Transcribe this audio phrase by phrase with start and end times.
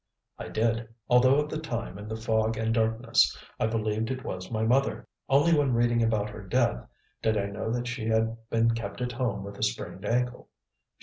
[0.39, 4.49] "I did, although at the time in the fog and darkness I believed it was
[4.49, 5.07] my mother.
[5.29, 6.83] Only when reading about her death
[7.21, 10.49] did I know that she had been kept at home with a sprained ankle.